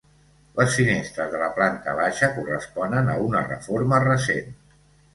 [0.59, 4.55] Les finestres de la planta baixa corresponen a una reforma recent.